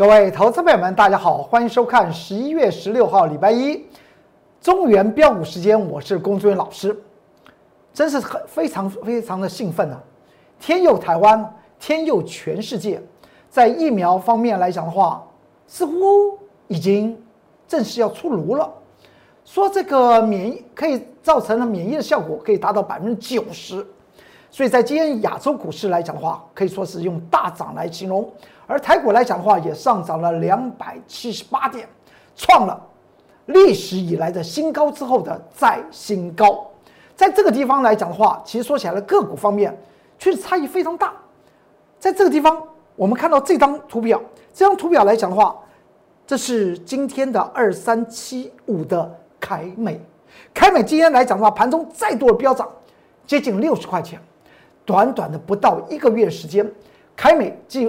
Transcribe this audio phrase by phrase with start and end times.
[0.00, 3.84] 各位投资朋友们，大家好，欢迎收看十一月十六号礼拜一
[4.58, 6.98] 中原标股时间，我是龚志远老师，
[7.92, 10.02] 真是很非常非常的兴奋啊！
[10.58, 12.98] 天佑台湾，天佑全世界，
[13.50, 15.22] 在疫苗方面来讲的话，
[15.66, 15.92] 似乎
[16.66, 17.22] 已经
[17.68, 18.72] 正式要出炉了，
[19.44, 23.86] 说这个免疫可以造成的免疫的效果可以达到百分之九十，
[24.50, 28.28] 所以在今天亚洲股市来讲的话，可以说是用大涨来形容。
[28.66, 31.88] 而台股来讲的话，也上涨了两百七十八点，
[32.34, 32.80] 创了
[33.46, 36.66] 历史以来的新高之后的再新高。
[37.14, 39.76] 在这个地方来讲的话，其实说起来的个股方面
[40.18, 41.12] 确实差异非常大。
[41.98, 42.60] 在这个地方，
[42.96, 44.20] 我们看到这张图表，
[44.52, 45.56] 这张图表来讲的话，
[46.26, 50.00] 这是今天的二三七五的凯美，
[50.54, 52.68] 凯美今天来讲的话，盘中再度飙涨，
[53.26, 54.20] 接近六十块钱，
[54.90, 56.68] 短短的不到一个月时间，
[57.14, 57.88] 凯美继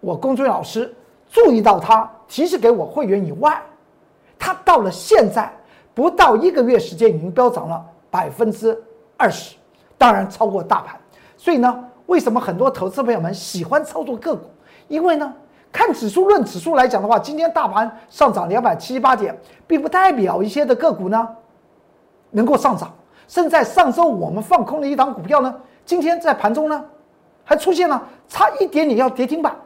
[0.00, 0.94] 我龚俊老师
[1.30, 3.58] 注意到他提示给我会员以外，
[4.38, 5.50] 他到了现在
[5.94, 8.78] 不到一个月时间，已经飙涨了百分之
[9.16, 9.56] 二十，
[9.96, 11.00] 当然超过大盘。
[11.38, 14.42] 所以呢，为什么很多投资朋友们喜欢操作个股？
[14.88, 15.32] 因为呢，
[15.72, 19.34] 看指数论指数来讲的话，今天大盘上涨两百七十八点，
[19.66, 21.26] 并不代表一些的个股呢
[22.30, 22.92] 能够上涨。
[23.26, 25.52] 甚至在上周我们放空的一档股票呢，
[25.86, 26.84] 今天在盘中呢
[27.44, 29.56] 还出现了差一点点要跌停板。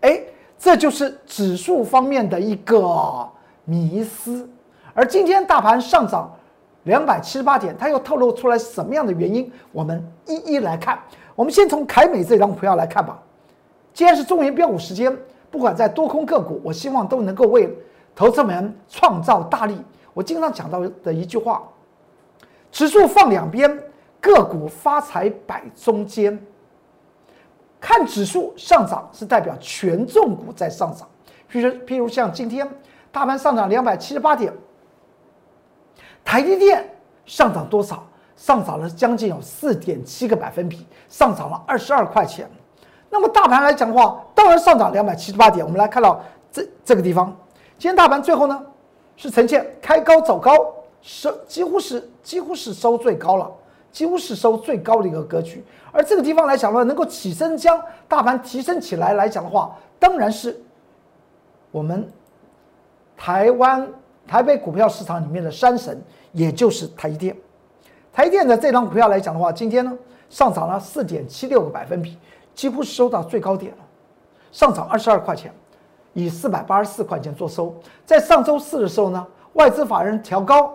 [0.00, 0.20] 哎，
[0.58, 3.28] 这就是指数方面的一个
[3.64, 4.48] 迷思。
[4.94, 6.34] 而今天大盘上涨
[6.84, 9.52] 两百七十八点，它又透露出来什么样的原因？
[9.70, 10.98] 我们一一来看。
[11.34, 13.20] 我们先从凯美这张股票来看吧。
[13.94, 15.16] 既然是中原标股时间，
[15.50, 17.74] 不管在多空个股，我希望都能够为
[18.14, 19.76] 投资们创造大利。
[20.14, 21.62] 我经常讲到的一句话：
[22.70, 23.78] 指数放两边，
[24.22, 26.42] 个股发财摆中间。
[27.78, 31.06] 看指数上涨是代表权重股在上涨，
[31.50, 32.66] 譬如譬如像今天
[33.10, 34.52] 大盘上涨两百七十八点，
[36.24, 36.88] 台积电
[37.26, 38.06] 上涨多少？
[38.36, 42.48] 上涨了将近有四点七个百分比，上涨了二十二块钱。
[43.10, 45.64] 那么大盘来讲的话，当然上涨两百七十八点。
[45.64, 46.20] 我们来看到
[46.52, 47.36] 这这个地方，
[47.78, 48.64] 今天大盘最后呢
[49.16, 50.52] 是呈现开高走高，
[51.02, 53.50] 收几乎是几乎是收最高了。
[53.92, 60.58] 几乎是收最高的一个格局，而这个地方来讲的话，能够起身将大盘提升起来来讲的话，当然是
[61.70, 62.10] 我们
[63.14, 63.86] 台湾
[64.26, 67.36] 台北股票市场里面的山神，也就是台积电。
[68.10, 69.92] 台积电的这张股票来讲的话，今天呢
[70.30, 72.16] 上涨了四点七六个百分比，
[72.54, 73.78] 几乎是收到最高点了，
[74.50, 75.52] 上涨二十二块钱，
[76.14, 77.74] 以四百八十四块钱做收。
[78.06, 80.74] 在上周四的时候呢，外资法人调高。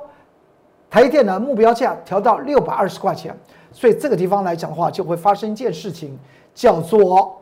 [0.89, 3.35] 台电的目标价调到六百二十块钱，
[3.71, 6.17] 所以这个地方来讲的话，就会发生一件事情，
[6.55, 7.41] 叫做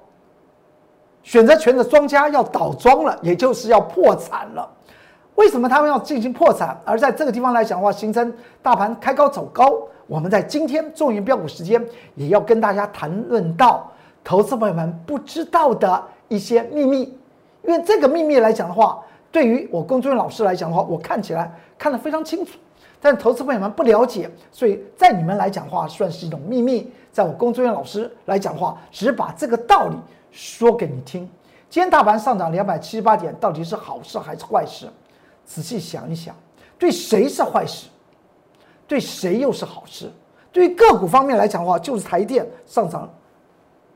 [1.22, 4.70] 选择权的庄家要倒庄了，也就是要破产了。
[5.36, 6.80] 为什么他们要进行破产？
[6.86, 9.74] 而在这个地方来讲的话，形成大盘开高走高。
[10.08, 11.84] 我们在今天中原标股时间
[12.14, 13.92] 也要跟大家谈论到
[14.24, 17.18] 投资朋友们不知道的一些秘密，
[17.64, 19.00] 因为这个秘密来讲的话，
[19.32, 22.58] 对于我龚俊老师来讲的话，我看起来看得非常清楚。
[23.00, 26.92] 但投资朋友们不了解，所以在你们来讲话算是一种秘密。
[27.12, 29.96] 在我工作人员老师来讲话，只把这个道理
[30.32, 31.30] 说给你听。
[31.70, 34.88] 今天大盘上涨两百七十八点，到底是好事还是坏事？
[35.46, 36.36] 仔细想一想，
[36.78, 37.88] 对谁是坏事？
[38.88, 40.12] 对谁又是好事？
[40.52, 43.10] 对于个股方面来讲的话，就是台电上涨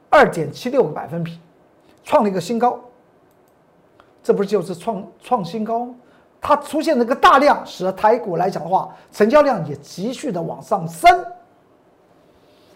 [0.09, 1.39] 二点七六个百分比，
[2.03, 2.79] 创了一个新高。
[4.23, 5.87] 这不是就是创创新高？
[6.41, 11.25] 它出现了个大量，使得台股来讲的话，成交量也急剧的往上升。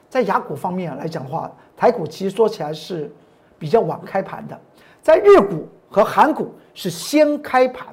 [0.09, 3.09] 在雅股方面来讲的话，台股其实说起来是
[3.57, 4.59] 比较晚开盘的，
[5.01, 7.87] 在日股和韩股是先开盘，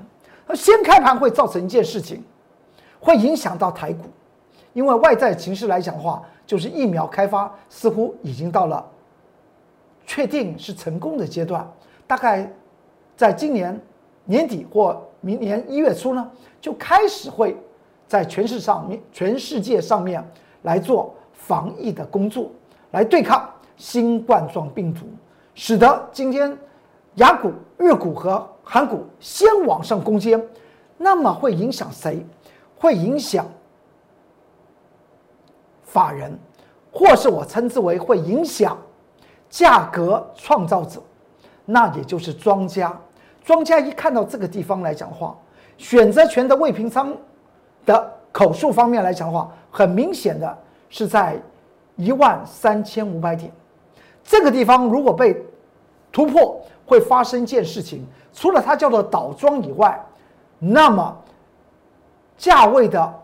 [0.47, 2.23] 而先开盘会造成一件事情，
[2.99, 4.07] 会影响到台股，
[4.73, 8.85] 因为外在形势来讲的话，就是疫苗开发似乎已经到了
[10.05, 11.65] 确定是成功的阶段，
[12.09, 12.53] 大概
[13.17, 13.81] 在今年
[14.25, 15.01] 年底或。
[15.21, 16.31] 明年一月初呢，
[16.61, 17.57] 就开始会
[18.07, 20.27] 在全市上面、全世界上面
[20.63, 22.51] 来做防疫的工作，
[22.93, 25.07] 来对抗新冠状病毒，
[25.55, 26.57] 使得今天
[27.17, 30.43] 雅股、日股和韩股先往上攻坚，
[30.97, 32.25] 那么会影响谁？
[32.79, 33.47] 会影响
[35.83, 36.39] 法人，
[36.91, 38.79] 或是我称之为会影响
[39.51, 41.03] 价格创造者，
[41.67, 42.99] 那也就是庄家。
[43.45, 45.37] 庄家一看到这个地方来讲话，
[45.77, 47.17] 选择权的未平仓
[47.85, 50.59] 的口数方面来讲话，很明显的
[50.89, 51.37] 是在
[51.97, 53.51] 一万三千五百点
[54.23, 55.37] 这个地方，如果被
[56.13, 59.99] 突破会发生一件事情，除了它叫做倒庄以外，
[60.59, 61.17] 那么
[62.37, 63.21] 价位的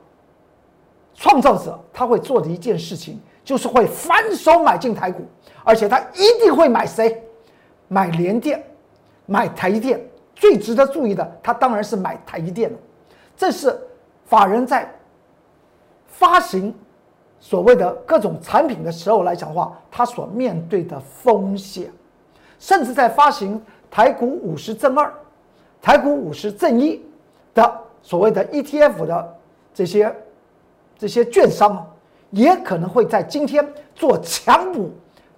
[1.15, 5.25] 创造者他会做的一件事情，就是会反手买进台股，
[5.65, 7.23] 而且他一定会买谁？
[7.89, 8.63] 买联电，
[9.27, 10.01] 买台积电。
[10.35, 12.79] 最值得注意的，他当然是买台积电了。
[13.35, 13.75] 这是
[14.27, 14.87] 法人在
[16.09, 16.75] 发行
[17.41, 21.91] 所谓的各种产品的时候来讲的话，他所面对的风险，
[22.59, 23.59] 甚至在发行
[23.91, 25.11] 台股五十正二、
[25.81, 27.03] 台股五十正一
[27.55, 29.37] 的所谓的 ETF 的
[29.73, 30.15] 这些
[30.99, 31.87] 这些券商啊，
[32.31, 34.91] 也可能会在今天做强补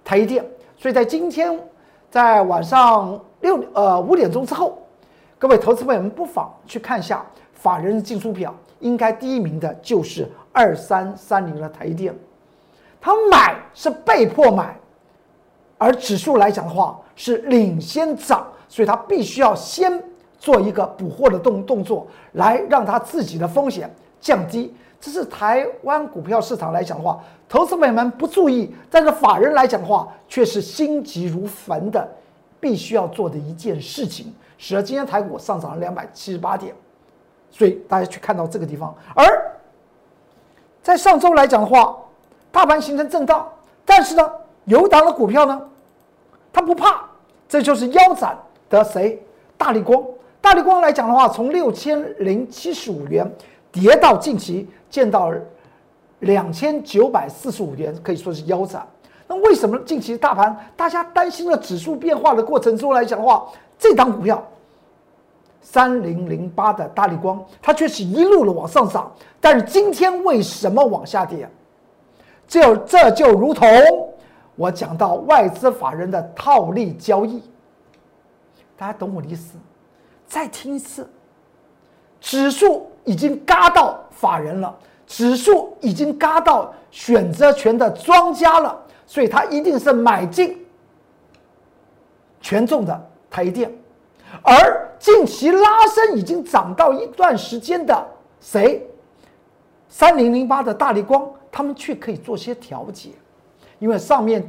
[0.03, 0.45] 台积电。
[0.77, 1.57] 所以在今天
[2.11, 4.77] 在晚上六呃五点钟之后。
[5.37, 12.13] 各位投资朋友们，不妨去看一下法人进出表，应该第一名的就是二三三零的台电，
[12.99, 14.77] 他买是被迫买，
[15.77, 20.03] 而指数来讲的话是领先涨，所以他必须要先
[20.37, 23.89] 做一个补货的动动作，来让他自己的风险
[24.19, 24.75] 降低。
[24.99, 32.05] 这是台湾股票市场来讲的话，投资朋友们不注意，但是法人来讲的话却是心急如焚的，
[32.59, 34.33] 必须要做的一件事情。
[34.57, 36.75] 使得今天台股上涨了两百七十八点，
[37.49, 38.93] 所以大家去看到这个地方。
[39.15, 39.25] 而
[40.83, 41.97] 在上周来讲的话，
[42.51, 43.47] 大盘形成震荡，
[43.85, 44.31] 但是呢，
[44.65, 45.61] 有档的股票呢，
[46.51, 47.05] 它不怕，
[47.47, 48.37] 这就是腰斩
[48.69, 49.23] 的谁？
[49.57, 50.03] 大力光。
[50.41, 53.25] 大力光来讲的话，从六千零七十五元
[53.71, 55.31] 跌到近期见到
[56.19, 58.85] 两千九百四十五元，可以说是腰斩。
[59.29, 63.47] 那为什么近期大盘大家担心了指数变化的过程中来讲的话？
[63.77, 64.43] 这档股票，
[65.61, 69.09] 三零零八的大力光，它却是一路的往上涨，
[69.39, 71.47] 但是今天为什么往下跌？
[72.47, 73.69] 就这就如同
[74.55, 77.43] 我讲到外资法人的套利交易，
[78.75, 79.57] 大家懂我的意思？
[80.27, 81.07] 再听一次，
[82.19, 84.75] 指数已经嘎到法人了，
[85.05, 88.77] 指数已经嘎到选择权的庄家了，
[89.09, 90.63] 所以他一定是买进
[92.39, 93.09] 权重的。
[93.31, 93.71] 它一定，
[94.41, 98.07] 而近期拉升已经涨到一段时间的
[98.39, 98.87] 谁？
[99.87, 103.09] 三零零八的大力光，他们却可以做些调节，
[103.77, 104.47] 因为上面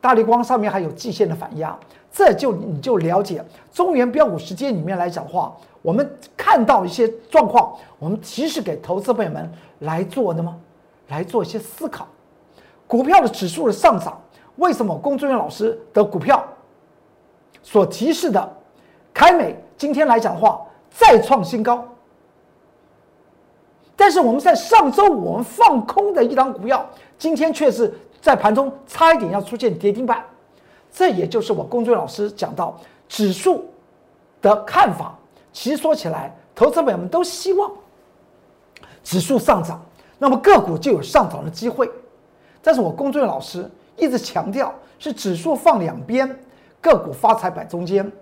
[0.00, 1.78] 大力光上面还有季线的反压，
[2.10, 10.58] 这就你就了解中原标股时间里面来讲的话，我们看到一些状况，我们提示给投资朋友们来做的吗？
[11.08, 12.08] 来做一些思考。
[12.94, 14.22] 股票的指数的上涨，
[14.54, 16.46] 为什么龚忠元老师的股票？
[17.60, 18.56] 所提示的，
[19.12, 21.84] 凯美今天来讲的话再创新高，
[23.96, 26.88] 但是我们在上周五我们放空的一张股票，
[27.18, 30.24] 今天却是在盘中差一点要出现跌停板，
[30.92, 33.68] 这也就是我工作老师讲到指数
[34.40, 35.18] 的看法。
[35.52, 37.68] 其实说起来，投资者们都希望
[39.02, 39.84] 指数上涨，
[40.16, 41.90] 那么个股就有上涨的机会。
[42.64, 46.36] 但是我工作老师一直强调是指数放两边。
[46.80, 48.12] 个股发财摆中间，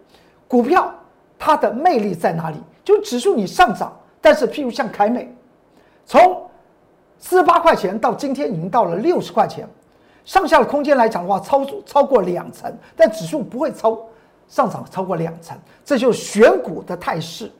[0.46, 0.88] 股票
[1.36, 2.56] 它的魅力在哪里？
[2.84, 5.34] 就指数你上涨，但是譬如像凯美，
[6.06, 6.48] 从
[7.18, 9.68] 四十八块钱到今天已经到了六十块钱，
[10.24, 13.98] 上下的空间来讲的话，超超过两成，但指数不会超
[14.46, 17.50] 上涨超过两成，这就是选股的态势，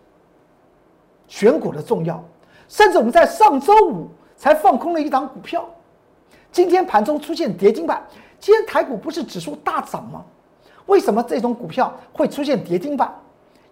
[1.26, 2.23] 选股的重要。
[2.68, 5.68] 甚至我们在上周五才放空了一档股票，
[6.52, 8.06] 今天盘中出现跌停板，
[8.38, 10.23] 今天台股不是指数大涨吗？
[10.87, 13.12] 为什么这种股票会出现跌停板？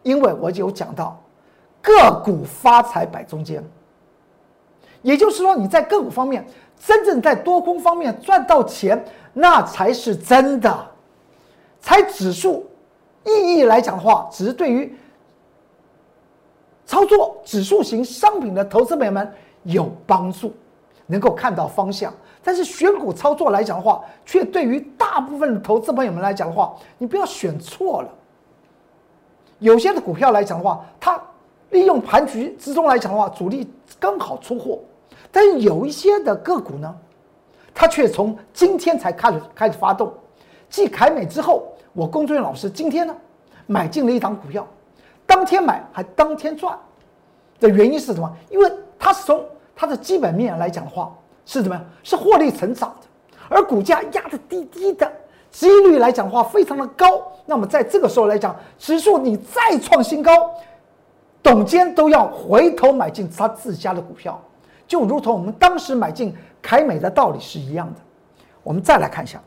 [0.02, 1.22] 因为我有讲到，
[1.82, 3.62] 个股发财摆中间，
[5.02, 6.44] 也就是说你在个股方面
[6.78, 10.87] 真正在多空方面赚到钱，那才是真的。
[11.82, 12.66] 才指数
[13.25, 14.96] 意义来讲的话，只是对于
[16.87, 19.30] 操作指数型商品的投资朋友们
[19.64, 20.54] 有帮助，
[21.11, 22.12] 能够看到方向。
[22.43, 28.09] 但是选股操作来讲的话，却对于大部分投资朋友们来讲的话，你不要选错了。
[29.59, 31.21] 有些的股票来讲的话，它
[31.69, 34.79] 利用盘局之中来讲的话，主力刚好出货；
[35.31, 36.97] 但是有一些的个股呢，
[37.75, 40.11] 它却从今天才开始开始发动。
[40.71, 43.14] 继凯美之后，我龚俊老师今天呢
[43.67, 44.67] 买进了一档股票，
[45.26, 46.79] 当天买还当天赚
[47.61, 48.33] 的原因是什么？
[48.49, 49.45] 因为它是从
[49.80, 51.10] 它的基本面来讲的话。
[51.46, 51.84] 是怎么样？
[52.04, 53.06] 是获利成长的，
[53.49, 55.10] 而股价压的低低的，
[55.50, 57.06] 几率来讲的话非常的高。
[57.44, 60.54] 那么在这个时候来讲，指数你再创新高，
[61.42, 64.40] 董监都要回头买进他自家的股票，
[64.87, 66.32] 就如同我们当时买进
[66.62, 68.00] 凯美的道理是一样的。
[68.62, 69.40] 我们再来看一下，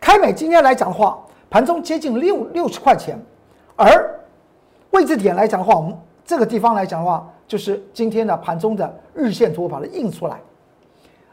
[0.00, 1.18] 凯美今天来讲的话，
[1.50, 3.20] 盘中接近六六十块钱，
[3.76, 4.18] 而
[4.92, 10.40] 位置点来讲的话，我们这个地方来讲的话，就是今天的盘中的日线图把它印出来。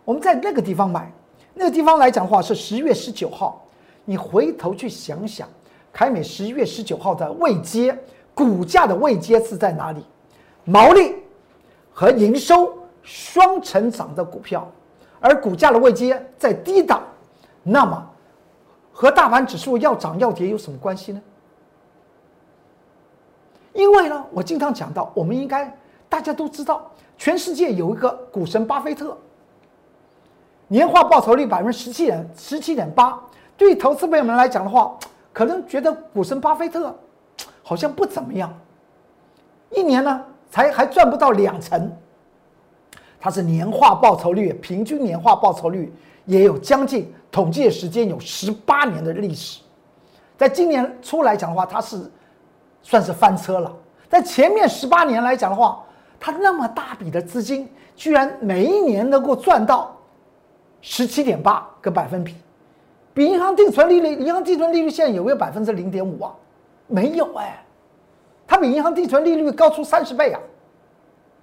[0.03, 1.11] 我们在那个地方买，
[1.53, 3.63] 那个地方来讲的话是十月十九号。
[4.03, 5.47] 你回头去想想，
[5.93, 7.95] 凯美十一月十九号的位阶，
[8.33, 10.03] 股价的位阶是在哪里？
[10.63, 11.17] 毛利
[11.93, 14.67] 和营收双成长的股票，
[15.19, 17.03] 而股价的位阶在低档，
[17.61, 18.09] 那么
[18.91, 21.21] 和大盘指数要涨要跌有什么关系呢？
[23.73, 25.71] 因为呢，我经常讲到，我们应该
[26.09, 29.17] 大家都知道，全世界有一个股神巴菲特，
[30.67, 33.19] 年化报酬率百分之十七点十七点八。
[33.57, 34.95] 对投资朋友们来讲的话，
[35.33, 36.95] 可能觉得股神巴菲特
[37.63, 38.53] 好像不怎么样，
[39.71, 41.91] 一年呢才还赚不到两成。
[43.19, 45.91] 他是年化报酬率，平均年化报酬率
[46.25, 49.59] 也有将近统计的时间有十八年的历史，
[50.37, 52.09] 在今年初来讲的话，他是
[52.83, 53.73] 算是翻车了。
[54.07, 55.83] 在前面十八年来讲的话，
[56.19, 59.95] 他那么大笔的资金，居然每一年能够赚到
[60.81, 62.35] 十七点八个百分比。
[63.13, 66.33] 比银行定存利率，银行定存利率现在有没有百分之零点五啊？
[66.85, 67.65] 没有哎，
[68.45, 70.39] 它比银行定存利率高出三十倍啊！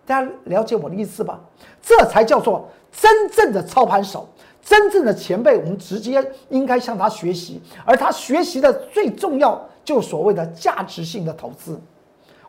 [0.07, 1.40] 大家了解我的意思吧？
[1.83, 4.28] 这才叫做真正的操盘手，
[4.62, 7.61] 真正的前辈，我们直接应该向他学习。
[7.85, 11.81] 而他学习的最重要，就所谓的价值性的投资。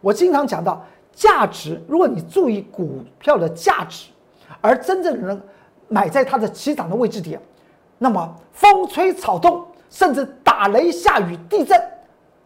[0.02, 4.10] 我经常讲到价值，如果你注意股票的价值，
[4.62, 5.42] 而真正的能
[5.88, 7.42] 买在它的起涨的位置点。
[7.98, 11.82] 那么风吹草动，甚至打雷下雨、地震，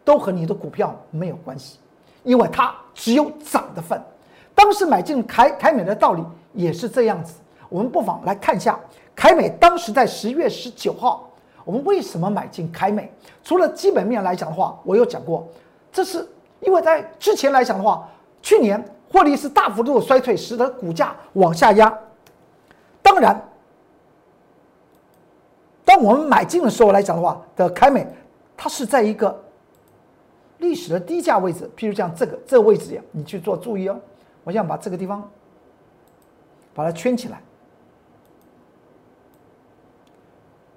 [0.06, 1.80] 都和你的股票没有关系，
[2.24, 4.00] 因为它只有涨的份。
[4.54, 6.24] 当时买进凯凯美的道理
[6.54, 7.40] 也是这样子。
[7.68, 8.80] 我们不妨来看一下
[9.16, 11.28] 凯美当时在十月十九号，
[11.66, 13.12] 我们为什么买进凯美？
[13.44, 15.48] 除了基本面来讲的话，我有讲过，
[15.92, 16.28] 这是
[16.60, 18.08] 因为在之前来讲的话，
[18.42, 21.96] 去年获利是大幅度的衰退，使得股价往下压。
[23.02, 23.46] 当然。
[25.86, 28.06] 当我们买进的时候来讲的话，的凯美，
[28.56, 29.44] 它是在一个
[30.60, 34.00] 历史的低价位置，譬如像这个这个位置呀，你去做注意哦。
[34.44, 35.28] 我想把这个地方
[36.76, 37.42] 把它圈起来，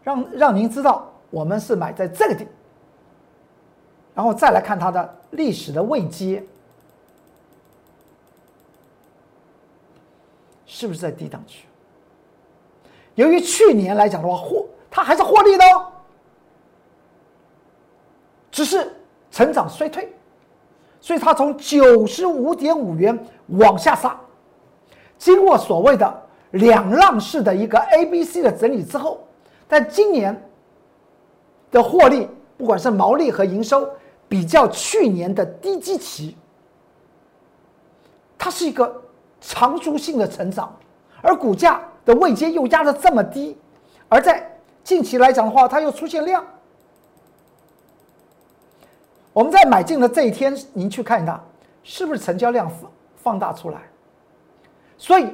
[0.03, 2.47] 让让您知道我们是买在这个地，
[4.15, 6.43] 然后再来看它的历史的位阶，
[10.83, 11.65] 是不是在低档区？
[13.15, 15.87] 由于去年来讲的话，获它还是获利的哦，
[18.51, 18.93] 只是
[19.31, 20.13] 成长衰退，
[21.01, 24.19] 所以它从九十五点五元往下杀，
[25.19, 29.25] 经过所谓的两浪式的一个 A、B、C 的整理之后，
[29.69, 30.51] 在今年
[31.71, 32.27] 的获利，
[32.59, 33.89] 不管是毛利和营收，
[34.29, 36.37] 比较去年的低基期，
[38.37, 39.01] 它是一个
[39.43, 40.75] 长足性的成长，
[41.21, 43.59] 而股价的位阶又压得这么低，
[44.09, 44.49] 而在。
[44.85, 46.45] 近期来讲的话，它又出现量。
[49.33, 51.41] 我们在买进的这一天，您去看它，
[51.85, 53.81] 是不是成交量放放大出来？
[54.99, 55.29] 所以，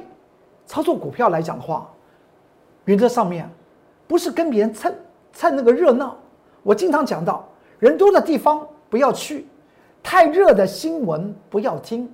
[0.67, 1.89] 操作股票来讲的话，
[2.85, 3.49] 原则上面
[4.07, 4.93] 不是跟别人蹭
[5.33, 6.15] 蹭那个热闹。
[6.61, 7.49] 我经常讲到，
[7.79, 9.47] 人多的地方不要去，
[10.03, 12.07] 太热的新闻不要听。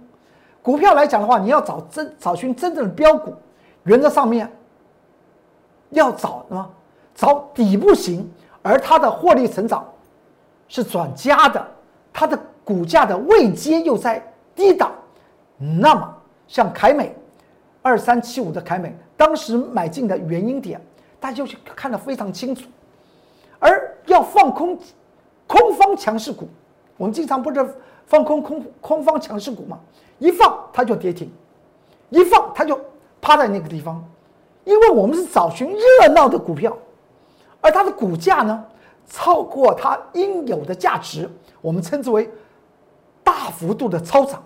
[0.66, 3.36] 股票来讲的话，你要找真找寻真正的标股，
[3.84, 4.52] 原则上面
[5.92, 6.72] 要找什么？
[7.14, 8.28] 找底部型，
[8.64, 9.88] 而它的获利成长
[10.68, 11.64] 是转加的，
[12.12, 14.20] 它的股价的位阶又在
[14.56, 14.92] 低档，
[15.60, 16.18] 那么
[16.48, 17.16] 像凯美
[17.84, 20.82] 二三七五的凯美，当时买进的原因点，
[21.20, 22.68] 大家就看得非常清楚。
[23.60, 24.76] 而要放空
[25.46, 26.50] 空方强势股，
[26.98, 27.76] 我们经常不是
[28.08, 29.80] 放空空空方强势股吗？
[30.20, 31.32] 一放它就跌停，
[32.10, 32.80] 一放它就
[33.22, 34.04] 趴在那个地方，
[34.64, 36.76] 因为我们是找寻热闹的股票。
[37.62, 38.64] 而它的股价呢，
[39.10, 41.30] 超过它应有的价值，
[41.62, 42.30] 我们称之为
[43.24, 44.44] 大幅度的超涨，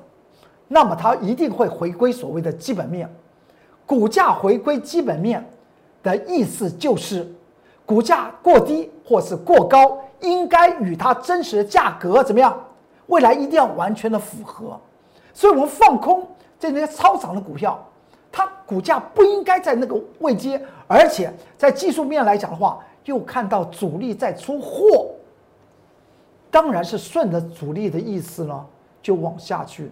[0.68, 3.14] 那么它一定会回归所谓的基本面。
[3.86, 5.44] 股价回归基本面
[6.02, 7.28] 的意思就是，
[7.86, 12.58] 股价过低或是过高，应该与它真实的价格怎么样？
[13.08, 14.80] 未来一定要完全的符合。
[15.40, 16.28] 所以，我们放空
[16.60, 17.82] 这些超涨的股票，
[18.30, 22.84] 它股价不应该在那个位阶，而且在技术面来讲的话。
[23.06, 25.10] 又看到主力在出货，
[26.52, 28.66] 当然是顺着主力的意思呢，
[29.02, 29.90] 就往下去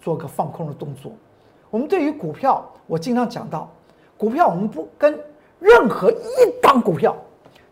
[0.00, 1.10] 做个放空的动作。
[1.70, 3.68] 我们对于股票，我经常讲到，
[4.16, 5.18] 股票我们不跟
[5.58, 7.16] 任何一档股票，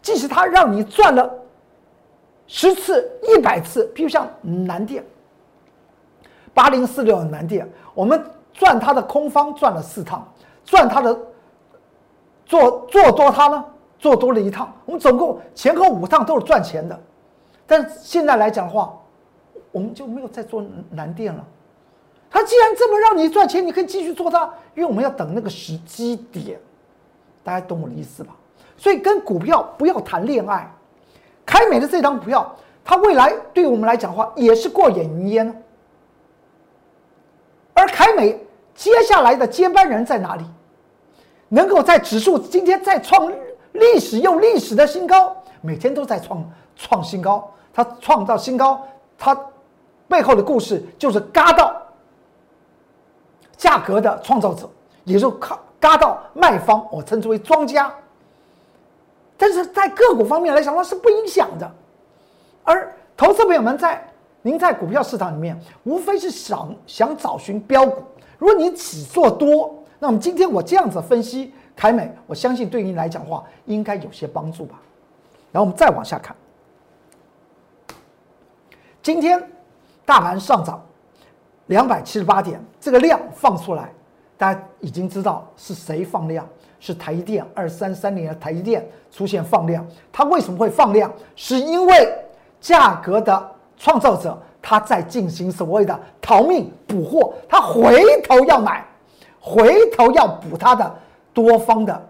[0.02, 1.32] 即使它让你赚了
[2.48, 5.04] 十次、一百次，比如像南电
[6.52, 10.26] 八零四六的南电，我们赚它的空方赚了四趟，
[10.64, 11.18] 赚它的
[12.44, 13.64] 做做多它呢，
[13.98, 16.98] 做多了一趟，我们总共前后五趟都是赚钱的。
[17.66, 18.92] 但现在来讲的话，
[19.70, 21.44] 我们就没有再做南电了。
[22.28, 26.58] 它既然这么让你赚钱，你可以继续做它，因为我们要等那个时机点。
[27.42, 28.34] 大家懂我的意思吧？
[28.76, 30.70] 所以跟股票不要谈恋爱。
[31.46, 32.54] 开美的这张股票，
[32.84, 35.59] 它未来对我们来讲的话，也是过眼云烟。
[37.80, 38.38] 而凯美
[38.74, 40.44] 接下来的接班人在哪里？
[41.48, 43.32] 能够在指数今天再创
[43.72, 47.50] 历史又历史的新高，每天都在创创新高。
[47.72, 49.34] 它创造新高，它
[50.08, 51.80] 背后的故事就是嘎到
[53.56, 54.68] 价格的创造者，
[55.04, 57.90] 也就靠嘎到卖方，我称之为庄家。
[59.38, 61.72] 但是在个股方面来讲，那是不影响的。
[62.62, 64.06] 而投资朋友们在
[64.42, 68.02] 您在股票市场里面，无非是想想找寻标股。
[68.38, 74.80] 如果你只做多，那么今天我这样子分析凯美，我相信对您来讲的话，应该有些帮助吧。
[75.52, 76.34] 然后我们再往下看。
[79.02, 79.42] 今天
[80.04, 80.82] 大盘上涨
[81.66, 83.92] 两百七十八点，这个量放出来，
[84.38, 89.86] 大家已经知道是谁放量，是台积电二三三零的台积电出现放量。
[90.10, 91.12] 它为什么会放量？
[91.36, 92.14] 是因为
[92.58, 98.86] 价格的创造者他在进行所谓的逃命补货，他回头要买，
[99.40, 100.94] 回头要补他的
[101.32, 102.08] 多方的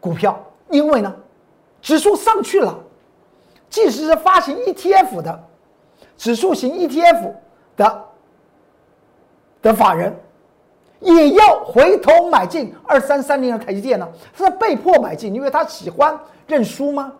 [0.00, 0.36] 股票，
[0.68, 1.14] 因为呢，
[1.80, 2.76] 指数上去了。
[3.68, 5.44] 即使是发行 ETF 的
[6.16, 7.32] 指数型 ETF
[7.76, 8.04] 的
[9.62, 10.12] 的法人，
[11.00, 14.08] 也要回头买进二三三零的台积电呢？
[14.34, 17.12] 是被迫买进，因为他喜欢认输吗？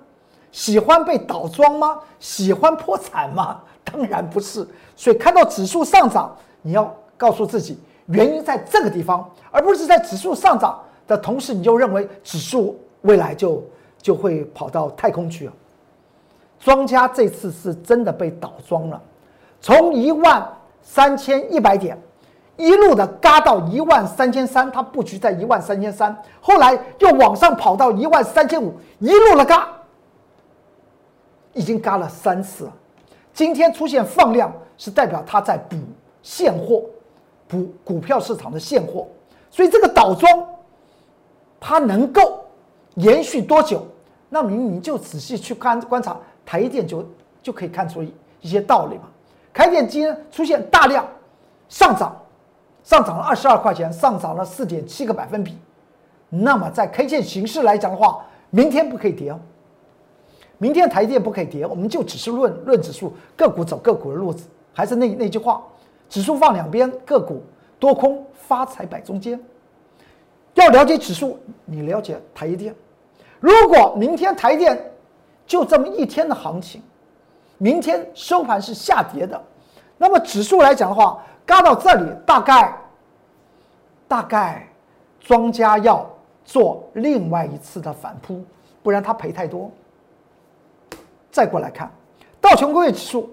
[0.57, 1.99] 喜欢被倒庄吗？
[2.19, 3.61] 喜欢破产吗？
[3.85, 4.67] 当然不是。
[4.97, 13.63] 所以看到指数上涨，你要告诉自己，原因在这个地方，而不是在指数上涨的同时，你就认为指数未来就
[14.01, 15.53] 就会跑到太空去了。
[16.59, 18.99] 庄家这次是真的被倒庄了，
[19.61, 20.43] 从一万
[20.81, 22.01] 三千一百点
[22.57, 29.69] 一路的嘎到一万三千三，它布局在一万三千三，后来又往上跑到一万三千五，一路的嘎，
[31.57, 32.73] 已经嘎了三次了。
[33.33, 35.77] 今天出现放量，是代表它在补
[36.23, 36.83] 现货，
[37.49, 39.09] 补股票市场的现货，
[39.51, 40.47] 所以这个倒庄，
[41.59, 42.45] 它能够
[42.95, 43.85] 延续多久？
[44.29, 46.17] 那你你就仔细去看观察。
[46.45, 47.05] 台电就
[47.43, 48.03] 就可以看出
[48.41, 49.05] 一些道理嘛。
[49.53, 51.05] 台电今天出现大量
[51.69, 52.17] 上涨，
[52.85, 55.59] 上涨了二十二块钱，上涨了四点七个百分比。
[56.29, 59.41] 那么在 K 线形式来讲的话，明天不可以跌哦。
[60.59, 64.47] 明天台电不可以跌，我们就只是论论指数，个股走个股的路子。
[64.73, 65.63] 还是那那句话，
[66.09, 67.43] 指数放两边，个股
[67.79, 69.41] 多空发财摆中间。
[70.55, 72.75] 要了解指数，你了解台电。
[73.41, 74.93] 如果明天台电，
[75.47, 76.83] 就这么一天的行情，
[77.59, 79.43] 明天收盘是下跌的，
[79.99, 82.75] 那么指数来讲的话，嘎到这里大概，
[84.09, 84.67] 大概
[85.21, 86.09] 庄家要
[86.45, 88.43] 做另外一次的反扑，
[88.83, 89.71] 不然他赔太多。
[91.37, 91.93] 再过来看
[92.41, 93.29] 道琼工业指数，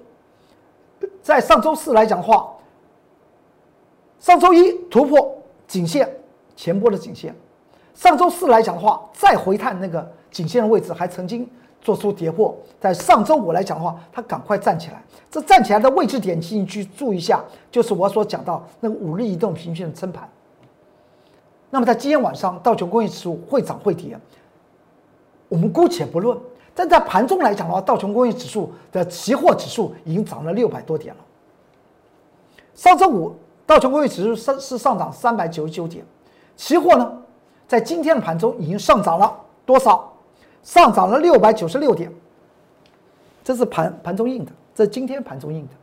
[1.22, 2.54] 在上周四来讲的话，
[4.20, 5.34] 上周一突破
[5.66, 6.14] 颈线
[6.54, 7.34] 前波的颈线，
[7.94, 11.50] 上周四来讲的话，再回探那个颈线的位置，还曾经。
[11.82, 15.04] 做出跌破，在上周五来讲的话，它赶快站起来。
[15.30, 20.30] 这站起来的位置点，请你去注意一下，就是我所讲到那个五日移动平均的撑盘。
[21.70, 24.18] 那么在今天晚上，道琼工业指数会涨会跌，
[25.50, 26.38] 我们姑且不论。
[26.76, 31.22] 但在盘中来讲的话，道琼工业指数的期货指数已经涨了六百多点了。
[32.74, 36.04] 上周五道琼工业指数上是上涨三百九十九点，
[36.56, 37.12] 期货呢，
[37.68, 40.12] 在今天的盘中已经上涨了多少？
[40.64, 42.12] 上涨了六百九十六点，
[43.44, 45.74] 这是盘盘中印的，这是今天盘中印的。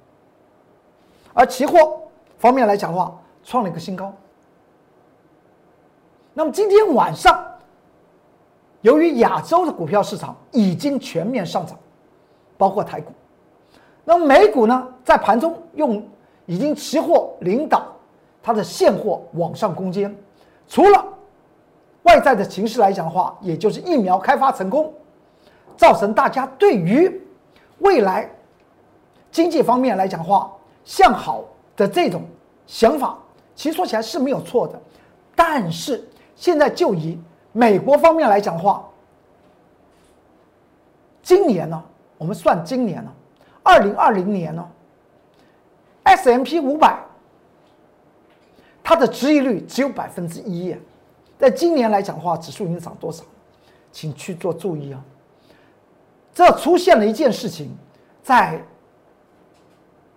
[1.33, 2.01] 而期货
[2.39, 4.13] 方面来讲的话，创了一个新高。
[6.33, 7.45] 那么今天晚上，
[8.81, 11.77] 由于亚洲的股票市场已经全面上涨，
[12.57, 13.13] 包括台股，
[14.05, 16.03] 那么美股呢，在盘中用
[16.47, 17.87] 已经期货领导
[18.43, 20.15] 它的现货往上攻坚，
[20.69, 21.05] 除了。
[22.05, 24.91] 外在的形势来讲的话，也就是疫苗开发成功，
[25.77, 27.21] 造成大家对于
[27.81, 28.29] 未来
[29.31, 30.51] 经济方面来讲的话
[30.83, 31.45] 向好
[31.77, 32.23] 的这种
[32.67, 33.19] 想法，
[33.55, 34.81] 其实说起来是没有错的。
[35.37, 36.03] 但是
[36.35, 37.19] 现在就以
[37.53, 38.89] 美国方面来讲的话，
[41.23, 41.83] 今年呢
[42.19, 43.13] 我们算今年呢，
[43.63, 44.69] 二零二零年呢
[46.05, 46.99] ，S M P 五百，
[48.83, 50.77] 它的值益率只有百分之一，
[51.39, 53.25] 在今年来讲的话，指数已经涨多少？
[53.93, 55.03] 请去做注意啊！
[56.33, 57.77] 这出现了一件事情，
[58.23, 58.57] 在，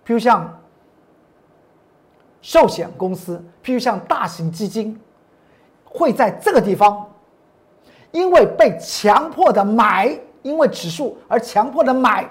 [0.06, 0.60] 譬如像
[2.40, 5.00] 寿险公司，譬如像大型基金，
[5.84, 7.04] 会在这个地方，
[8.14, 12.24] 因为被强迫的买，因为指数而强迫的买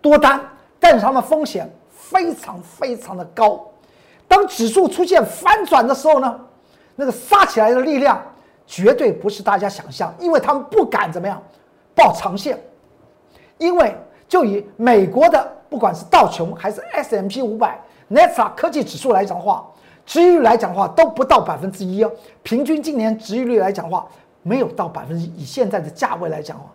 [0.00, 0.40] 多单，
[0.78, 3.60] 但是他们风险非常非常的高。
[4.28, 6.40] 当指数出现反转的时候呢，
[6.94, 8.22] 那个杀起来的力量
[8.64, 11.42] 绝对不是大家想象，因为他们不敢怎么样
[11.96, 12.56] 报长线，
[13.58, 13.92] 因为
[14.28, 17.76] 就以美国的不管是道琼还是 S M P 五百。
[18.06, 19.66] n e s a 科技指数来讲话，
[20.06, 22.12] 值率来讲话都不到百分之一哦。
[22.42, 24.06] 平均今年值率来讲话，
[24.44, 25.26] 没有到百分之。
[25.36, 26.70] 以现在的价位来讲话，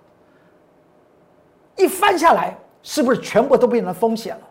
[1.77, 4.41] 一翻下来，是不是全部都变成风险了？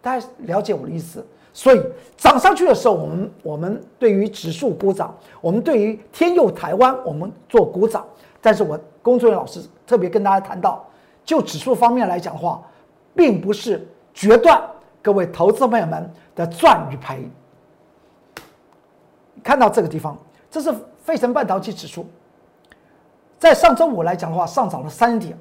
[0.00, 1.26] 大家了解我的意思？
[1.52, 1.82] 所以
[2.16, 8.06] 涨上去的时候，我们我们对于指数鼓掌，我们对于天佑台湾我们做鼓掌。
[8.40, 10.86] 但是我工作人员老师特别跟大家谈到，
[11.24, 12.62] 就指数方面来讲的话，
[13.14, 14.62] 并不是决断。
[15.02, 17.28] 各位投资朋友们的赚与赔，
[19.42, 20.16] 看到这个地方，
[20.50, 20.72] 这是
[21.10, 22.06] 费城半导体指数，
[23.36, 25.36] 在上周五来讲的话，上涨了三点，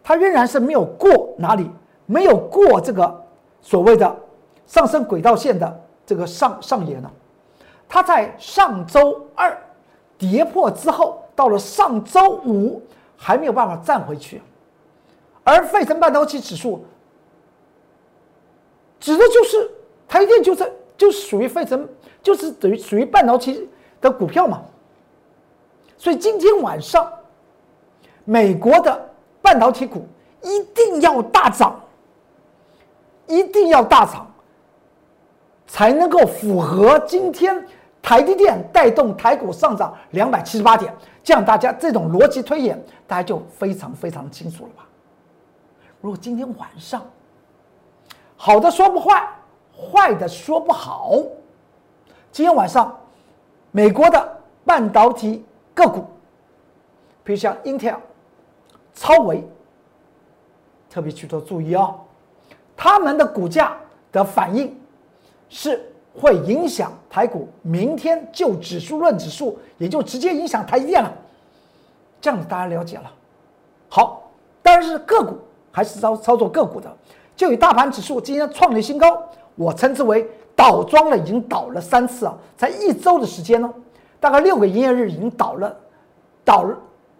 [0.00, 1.68] 它仍然是没有过哪里，
[2.06, 3.26] 没有过这个
[3.60, 4.16] 所谓的
[4.64, 7.10] 上升轨道线的这个上上沿呢。
[7.88, 9.60] 它在上周二
[10.16, 12.80] 跌破之后，到了上周五
[13.16, 14.40] 还没有办法站回去，
[15.42, 16.84] 而费城半导体指数。
[19.00, 19.68] 指的就是
[20.06, 21.88] 台电，就是就是属于费城，
[22.22, 23.68] 就是等于属于半导体
[24.00, 24.62] 的股票嘛。
[25.98, 27.12] 所以今天晚上，
[28.24, 29.10] 美国的
[29.42, 30.06] 半导体股
[30.42, 31.78] 一定要大涨，
[33.26, 34.26] 一定要大涨，
[35.66, 37.66] 才能够符合今天
[38.00, 40.94] 台积电带动台股上涨两百七十八点。
[41.24, 44.86] 这样大家这种逻辑推演，大家就非常非常清楚了吧？
[46.00, 47.02] 如果今天晚上，
[48.36, 49.28] 好的说不坏，
[49.74, 51.12] 坏的说不好。
[52.30, 52.96] 今天晚上，
[53.72, 55.44] 美国的半导体
[55.78, 56.04] 个股，
[57.22, 57.94] 比如像 Intel、
[58.94, 59.46] 超维，
[60.90, 62.00] 特别去做注意哦，
[62.76, 63.76] 他们的股价
[64.10, 64.76] 的反应
[65.48, 65.80] 是
[66.12, 71.12] 会影响台股明天就指数论指数，也就直接影响台积电了。
[72.20, 73.08] 这样子大家了解了。
[73.88, 74.28] 好，
[74.60, 75.38] 但是个股
[75.70, 76.92] 还是操操作个股的。
[77.36, 79.22] 就以大盘指数今天创立新高，
[79.54, 83.72] 我称之为倒庄了，已经倒了三次啊，才一周的时间呢，
[84.20, 85.76] 大概六个营业日已经倒了，
[86.44, 86.64] 倒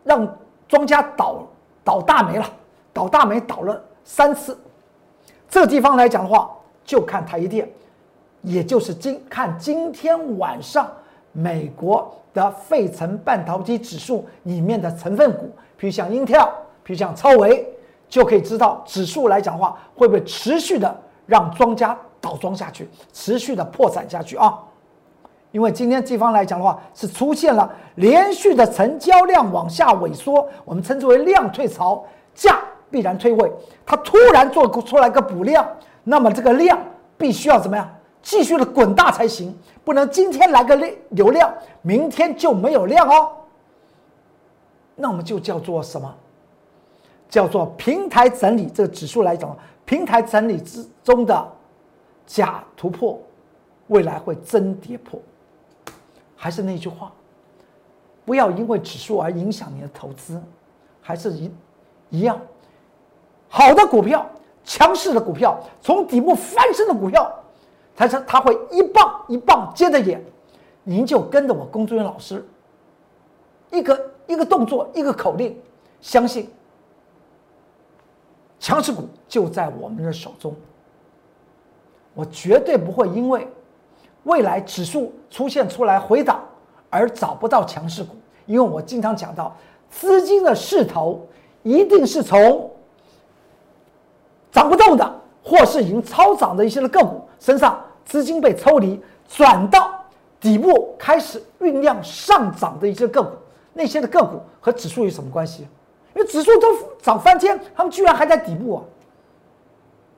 [0.04, 1.46] 让庄家倒
[1.84, 2.44] 倒大霉了，
[2.92, 4.58] 倒大霉倒了三次。
[5.48, 6.50] 这个地方来讲的话，
[6.84, 7.70] 就看台积电，
[8.42, 10.90] 也就是今看今天晚上
[11.32, 16.48] 美国的费城半导体指数里面的成分股，比如像 Intel，
[16.82, 17.74] 比如像超维。
[18.10, 24.58] 就可以知道指数来讲的话，会不会持续的让庄家倒庄下去，持续的破产下去啊？
[25.50, 32.58] 因为今天地方来讲的话，是出现了连续的成交量往下萎缩，我们称之为量退潮，价
[32.90, 33.50] 必然退位。
[33.86, 35.66] 它突然做出来个补量，
[36.04, 36.78] 那么这个量
[37.16, 37.88] 必须要怎么样？
[38.20, 43.32] 继续的滚大才行，不能今天来个流流量，明天就没有量哦。
[44.96, 46.14] 那我们就叫做什么？
[47.30, 49.56] 叫做平台整理，这个指数来讲，
[49.86, 51.52] 平台整理之中的
[52.26, 53.18] 假突破，
[53.86, 55.18] 未来会真跌破。
[56.40, 57.12] 还是那句话，
[58.24, 60.40] 不要因为指数而影响你的投资，
[61.02, 61.50] 还是一
[62.10, 62.40] 一样，
[63.48, 64.24] 好的股票、
[64.62, 67.28] 强势的股票、从底部翻身的股票，
[67.96, 70.24] 它是它会一棒一棒接着演，
[70.84, 72.46] 您就跟着我工作人员老师，
[73.72, 75.60] 一个一个动作，一个口令，
[76.00, 76.48] 相信。
[78.60, 80.54] 强势股就在我们的手中，
[82.14, 83.46] 我绝对不会因为
[84.24, 86.40] 未来指数出现出来回档
[86.90, 89.56] 而找不到强势股，因为我经常讲到，
[89.90, 91.26] 资金的势头
[91.62, 92.70] 一定是从
[94.50, 99.90] 涨不动的或是已经超涨的一些的个股身上，资金被抽离，转到
[100.40, 103.30] 底部开始酝酿上涨的一些个股，
[103.72, 105.66] 那些的个股和指数有什么关系？
[106.14, 106.68] 因为指数都
[107.00, 108.82] 涨翻天，他们居然还在底部啊！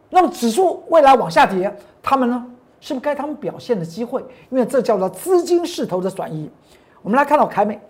[0.09, 2.47] 那么指数未来往下跌，他们呢，
[2.81, 4.25] 是不是该他们表现的机会？
[4.51, 6.51] 因为这叫做资金势头的转移。
[7.03, 7.81] 我们来看到凯美，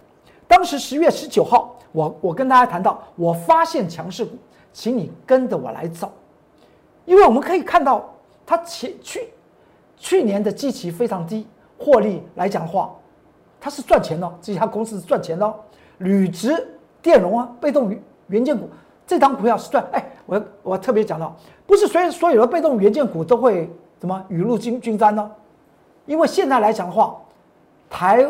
[0.47, 4.37] 当时十月十九号，我我跟大家谈到，我发现强势股，
[4.73, 6.13] 请你跟着我来走，
[7.05, 8.09] 因为我们可以看到，
[8.45, 9.29] 它前去
[9.97, 11.47] 去年的基期非常低，
[11.79, 12.95] 获利来讲的话，
[13.61, 15.55] 它是赚钱的，这家公司是赚钱的。
[15.99, 16.67] 铝直
[17.03, 18.69] 电容啊，被动元元件股，
[19.07, 19.85] 这档股票是赚。
[19.93, 25.31] 哎，我我特别讲到，不是所有所有的被动元件股都会怎么雨露均均沾呢？
[26.07, 27.17] 因为现在来讲的话，
[27.89, 28.27] 台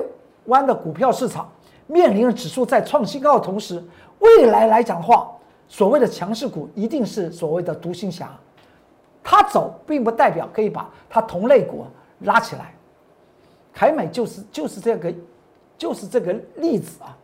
[0.46, 1.50] 湾的股票市场
[1.86, 3.82] 面临着指数在创新高的同时，
[4.18, 5.30] 未来来讲的话，
[5.68, 8.36] 所谓的强势股一定是所谓的独行侠，
[9.22, 11.86] 它走并不代表可以把它同类股
[12.22, 12.74] 拉起来。
[13.72, 15.14] 凯美就是就是这个，
[15.78, 17.16] 就是这个例子啊。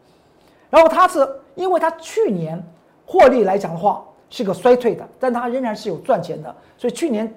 [0.71, 2.63] 然后它是因为它去年
[3.05, 7.33] 获利来讲的话是个衰退的，但它仍然是有赚钱的，所以去年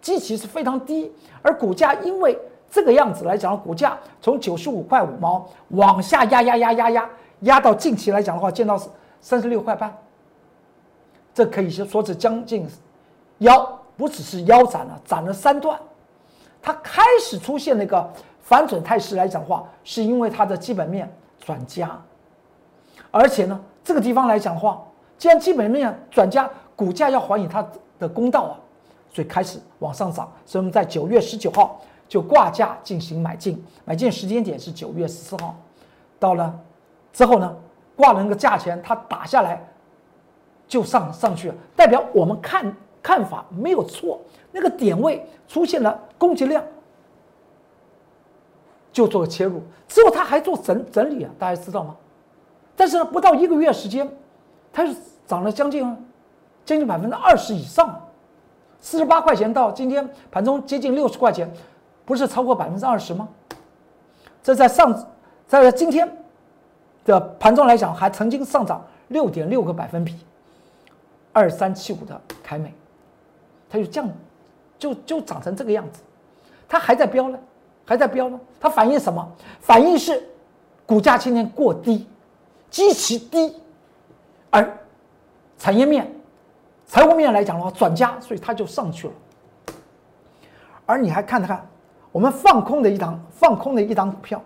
[0.00, 2.38] 基期是非常低，而股价因为
[2.70, 7.10] 这个样子来讲，股价从九十五块五毛往下压压压压压
[7.40, 8.80] 压到近期来讲的话，见到
[9.20, 9.94] 三十六块半，
[11.34, 12.66] 这可以说说是将近
[13.38, 15.78] 腰，不只是腰斩了，斩了三段，
[16.62, 18.10] 它开始出现那个
[18.40, 22.00] 反转态势来讲的话，是因为它的基本面转佳。
[23.10, 24.82] 而且呢，这个地方来讲的话，
[25.18, 27.66] 既然基本面转加，股价要还以它
[27.98, 28.54] 的公道啊，
[29.12, 30.30] 所以开始往上涨。
[30.46, 35.54] 所以我们在九月十九号就挂价进行买进，买进时间点是九月十四号。
[36.18, 36.58] 到了
[37.12, 37.56] 之后呢，
[37.96, 39.62] 挂了那个价钱，它打下来
[40.66, 44.20] 就上上去了，代表我们看看法没有错。
[44.52, 46.62] 那个点位出现了供给量，
[48.92, 49.62] 就做个切入。
[49.88, 51.96] 之后它还做整整理啊，大家知道吗？
[52.76, 54.08] 但是呢，不到一个月时间，
[54.72, 54.94] 它是
[55.26, 55.82] 涨了将近
[56.64, 58.08] 将近百分之二十以上，
[58.80, 61.50] 四十八块钱到今天盘中接近六十块钱，
[62.04, 63.28] 不是超过百分之二十吗？
[64.42, 65.06] 这在上
[65.46, 66.10] 在今天
[67.04, 70.16] 的盘中来讲，还曾经上涨六点六个百分比，
[71.32, 72.72] 二三七五的凯美，
[73.68, 74.08] 它就降，
[74.78, 76.00] 就就涨成这个样子，
[76.68, 77.38] 它还在飙呢，
[77.84, 79.26] 还在飙呢，它反映什么？
[79.60, 80.22] 反映是
[80.86, 82.06] 股价今天过低。
[82.70, 83.56] 极其低，
[84.48, 84.78] 而
[85.58, 86.08] 产业面、
[86.90, 89.14] 财务面来讲的话转加，所以它就上去了。
[90.84, 91.64] 而你还看看
[92.10, 94.42] 我们放空的一档放空的一档股票，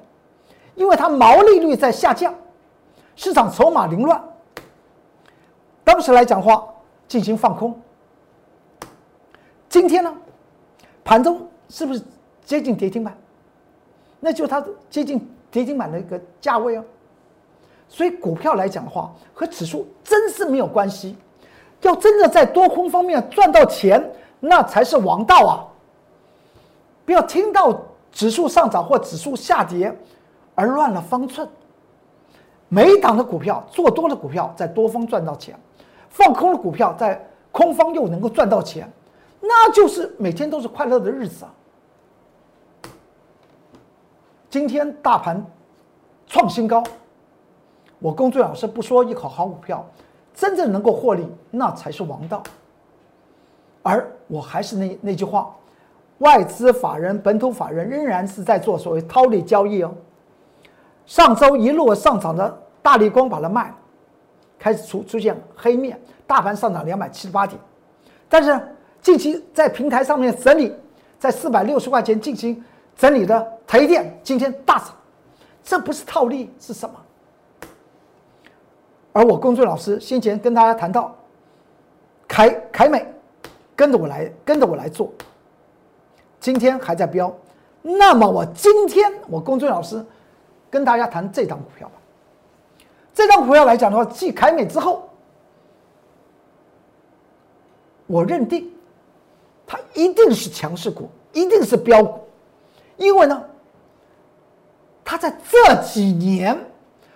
[0.74, 2.35] 因为它毛利率在下降，
[3.16, 4.22] 市场筹码凌乱，
[5.83, 6.68] 当时来讲话
[7.09, 7.80] 进行放空。
[9.70, 10.14] 今天呢，
[11.02, 12.02] 盘中是不是
[12.44, 13.16] 接近跌停板？
[14.20, 16.85] 那就它接近跌停板的一个价位哦。
[17.88, 21.16] 所以股票来讲的话，和指数真是没有关系。
[21.88, 25.66] 要真的在多空方面赚到钱，那才是王道啊！
[27.05, 27.79] 不要听到
[28.11, 29.94] 指数上涨或指数下跌
[30.55, 31.49] 而乱了方寸。
[32.68, 35.59] 每一档的股票做多的股票在多方赚到钱，
[36.09, 38.90] 放空的股票在空方又能够赚到钱，
[39.40, 41.53] 那就是每天都是快乐的日子啊！
[44.49, 45.44] 今天大盘
[46.27, 46.83] 创新高。
[47.99, 49.87] 我公孙老师不说一口好股票，
[50.35, 52.42] 真正能够获利，那才是王道。
[53.83, 55.55] 而我还是那那句话，
[56.18, 59.94] 外资法人、本土法人仍然是在做所谓套利交易哦。
[61.07, 63.75] 上周一路上涨的大力光把它卖了，
[64.59, 67.61] 开始出出现黑面，大盘上涨两百七十八点。
[68.29, 68.59] 但是
[69.01, 70.75] 近期在平台上面整理，
[71.18, 72.64] 在四百六十块钱进行
[72.97, 74.88] 整理的台电今天大涨，
[75.62, 76.97] 这不是套利是什么？
[79.14, 81.14] 而我公孙老师先前跟大家谈到，
[82.27, 83.07] 凯凯美，
[83.77, 85.09] 跟着我来，跟着我来做。
[86.40, 87.33] 今天还在飙，
[87.81, 90.05] 那么我今天我公孙老师
[90.68, 91.94] 跟大家谈这张股票吧。
[93.14, 95.09] 这张股票来讲的话，继凯美之后，
[98.09, 98.68] 我认定
[99.64, 102.18] 它一定是强势股，一定是标股，
[102.96, 103.44] 因为呢，
[105.05, 106.59] 它在这几年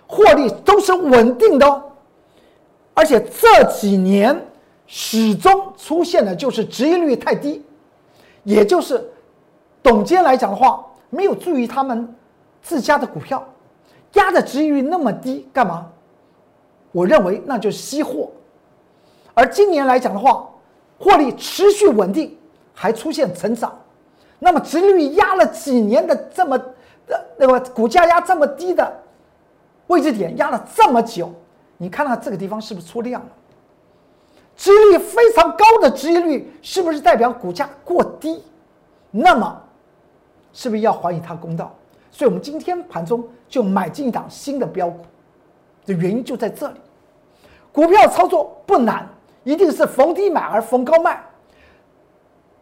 [0.09, 1.83] 获利都是稳定的哦。
[2.95, 4.37] 而且这几年
[4.87, 7.63] 始终出现的就是值盈率太低，
[8.43, 9.09] 也就是
[9.83, 12.13] 董监来讲的话，没有注意他们
[12.61, 13.47] 自家的股票
[14.13, 15.87] 压的值盈率那么低干嘛？
[16.91, 18.31] 我认为那就是吸货。
[19.35, 20.49] 而今年来讲的话，
[20.97, 22.35] 获利持续稳定，
[22.73, 23.79] 还出现成长，
[24.39, 26.57] 那么值率压了几年的这么
[27.07, 28.91] 的那个股价压这么低的
[29.89, 31.31] 位置点压了这么久。
[31.77, 33.29] 你看到这个地方是不是出量了？
[34.55, 38.43] 值率非常高的值率，是不是代表股价过低？
[39.11, 39.61] 那么，
[40.51, 41.73] 是不是要还以它公道？
[42.11, 44.99] 所以我们今天盘中就买进一档新的标股，
[45.85, 46.75] 的原因就在这里。
[47.71, 49.07] 股票操作不难，
[49.45, 51.23] 一定是逢低买而逢高卖，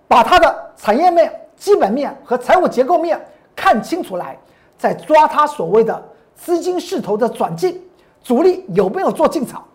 [0.07, 3.19] 把它的产业面、基本面和财务结构面
[3.55, 4.37] 看清楚来，
[4.77, 6.03] 再抓它所谓的
[6.37, 7.83] 资金势头的转进，
[8.23, 9.67] 主力有没有做进场，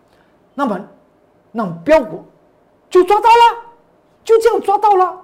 [0.55, 0.79] 那么，
[1.51, 2.23] 那么标股
[2.89, 3.61] 就抓到了，
[4.23, 5.21] 就这样抓到了。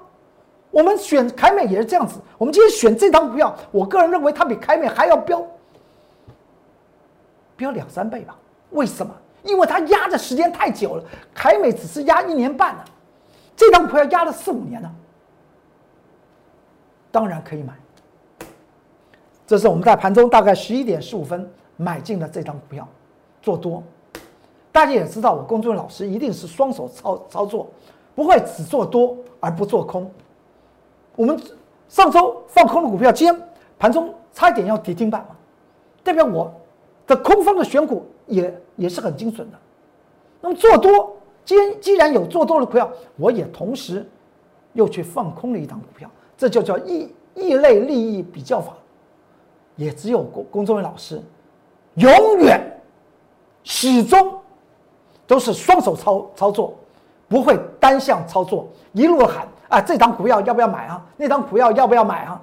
[0.69, 5.43] 我们选凯美也是这样子，我们今天选这张股票，我个人认为它比凯美还要标，
[7.55, 8.35] 标两三倍吧？
[8.71, 9.11] 为什么？
[9.41, 12.85] 因为它压的时间太久了，凯美只是压一年半了，
[13.55, 14.91] 这张股票压了四五年了，
[17.09, 17.73] 当然可以买。
[19.49, 22.87] 这是我们在盘中大概十一点十五分买进的这张股票，
[23.41, 23.81] 做多。
[24.71, 27.67] 大家也知道，我工作人员老师一定是双手操操作，
[28.13, 30.07] 不会只做多而不做空。
[31.15, 31.35] 我们
[31.87, 33.41] 上周放空的股票，今天
[33.79, 35.35] 盘中差一点要跌停板嘛，
[36.03, 36.53] 代表我
[37.07, 39.57] 的空方的选股也也是很精准的。
[40.41, 44.07] 那么做多，既然既然有做多的股票，我也同时
[44.73, 46.07] 又去放空了一档股票，
[46.37, 48.73] 这就叫异异类利益比较法。
[49.79, 51.21] 也只有工工作人员老师，
[51.95, 52.61] 永远
[53.63, 54.37] 始终
[55.25, 56.73] 都是双手操操作，
[57.29, 61.01] 不会单向操作，一路喊啊，这张股票要不要买啊？
[61.15, 62.41] 那张股票要不要买啊？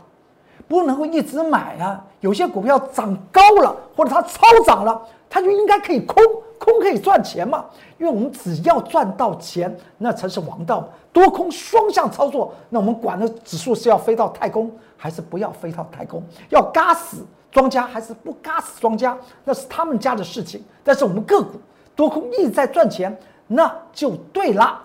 [0.69, 2.05] 不能够一直买啊！
[2.21, 6.23] 有些股票涨高了，或者它超涨了，它就应该可以空
[6.59, 7.65] 空可以赚钱嘛？
[7.99, 10.89] 因为我们只要赚到钱，那才是王道。
[11.13, 16.23] 多空双向操作，那我们管的指数是要飞到太空，还是不要飞到太空？
[16.51, 19.17] 要嘎死庄家，还是不嘎死庄家？
[19.45, 20.63] 那是他们家的事情。
[20.83, 21.53] 但是我们个股
[21.95, 24.83] 多空一直在赚钱，那就对了。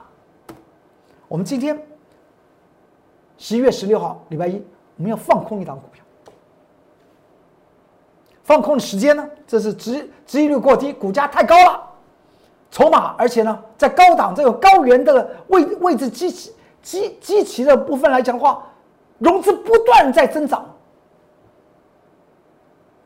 [1.27, 1.81] 我们今天
[3.37, 4.61] 十一月十六号，礼拜一，
[5.01, 6.05] 我们要放空一档股票。
[8.43, 9.27] 放空的时间呢？
[9.47, 11.81] 这是值值利率过低，股价太高了。
[12.69, 18.63] 筹码，而且呢，在高档这个高原的位位置积起积积齐的部分来讲的话，
[19.17, 20.63] 融资不断在增长，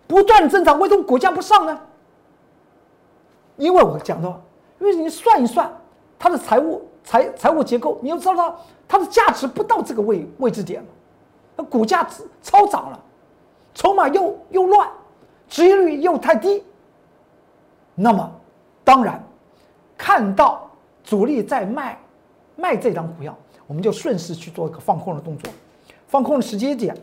[0.06, 1.80] 不断增长，为什么股价不上呢？
[3.56, 4.28] 因为我讲的，
[4.80, 5.72] 因为你算一算
[6.20, 10.86] 它的财务财财务结构，你要知道它的价值不到这个位位置点，
[11.56, 12.08] 那股价
[12.42, 13.00] 超涨了，
[13.74, 14.90] 筹码又又乱，
[15.48, 16.64] 收益率又太低，
[17.94, 18.32] 那么
[18.84, 19.22] 当然。
[19.98, 20.70] 看到
[21.06, 21.98] 主力在卖
[22.58, 23.34] 卖这张股票，
[23.66, 25.50] 我们就顺势去做一个放空的动作。
[26.06, 26.94] 放空的时间点，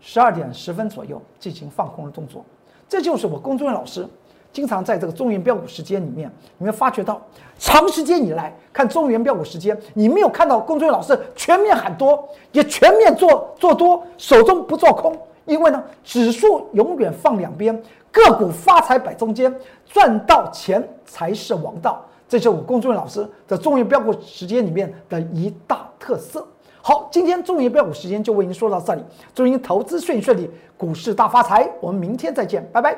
[0.00, 2.42] 十二点十分左右进行放空的动作。
[2.88, 4.08] 这就是我龚忠元老师
[4.52, 7.20] 经常在这个中原标股时间里面，你们发觉到
[7.58, 15.16] 长时间以来看中原标股时间，你没有看到龚忠老师全面喊多，也全面做做多，手中不做空。
[15.46, 17.80] 因为呢，指数永远放两边，
[18.12, 19.52] 个股发财摆中间，
[19.84, 22.04] 赚到钱才是王道。
[22.28, 26.46] 这是我龚俊老师在中原标股时间里面的一大特色。
[26.80, 29.02] 好，今天中原标股时间就为您说到这里，
[29.34, 31.68] 祝您投资顺顺利，股市大发财。
[31.80, 32.96] 我们明天再见，拜拜。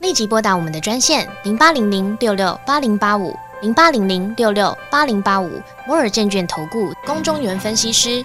[0.00, 8.24] 立即拨打我们的专线零八零零六六八零八五零八零零六六八零八五摩尔证券投顾龚中原分析师。